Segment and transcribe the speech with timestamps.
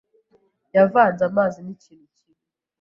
[0.75, 2.43] Yavanze amazi n'ikintu kibi.